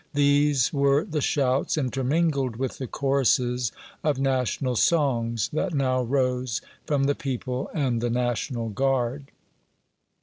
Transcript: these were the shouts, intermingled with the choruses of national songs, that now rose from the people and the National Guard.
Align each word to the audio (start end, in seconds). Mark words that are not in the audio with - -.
these 0.15 0.73
were 0.73 1.05
the 1.05 1.21
shouts, 1.21 1.77
intermingled 1.77 2.55
with 2.55 2.79
the 2.79 2.87
choruses 2.87 3.71
of 4.03 4.17
national 4.17 4.75
songs, 4.75 5.49
that 5.53 5.75
now 5.75 6.01
rose 6.01 6.59
from 6.87 7.03
the 7.03 7.13
people 7.13 7.69
and 7.71 8.01
the 8.01 8.09
National 8.09 8.69
Guard. 8.69 9.25